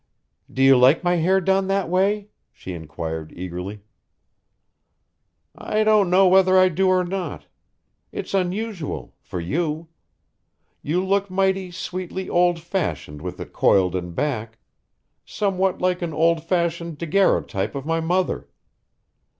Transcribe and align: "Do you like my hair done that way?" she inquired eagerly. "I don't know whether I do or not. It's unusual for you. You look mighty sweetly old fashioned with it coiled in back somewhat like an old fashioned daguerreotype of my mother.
"Do 0.51 0.63
you 0.63 0.77
like 0.79 1.03
my 1.03 1.17
hair 1.17 1.39
done 1.39 1.67
that 1.67 1.87
way?" 1.87 2.29
she 2.51 2.73
inquired 2.73 3.31
eagerly. 3.35 3.81
"I 5.55 5.83
don't 5.83 6.09
know 6.09 6.27
whether 6.27 6.57
I 6.57 6.69
do 6.69 6.87
or 6.87 7.03
not. 7.03 7.45
It's 8.11 8.33
unusual 8.33 9.13
for 9.19 9.39
you. 9.39 9.89
You 10.81 11.05
look 11.05 11.29
mighty 11.29 11.69
sweetly 11.69 12.27
old 12.27 12.59
fashioned 12.59 13.21
with 13.21 13.39
it 13.39 13.53
coiled 13.53 13.95
in 13.95 14.13
back 14.13 14.57
somewhat 15.23 15.79
like 15.81 16.01
an 16.01 16.13
old 16.15 16.43
fashioned 16.43 16.97
daguerreotype 16.97 17.75
of 17.75 17.85
my 17.85 17.99
mother. 18.01 18.47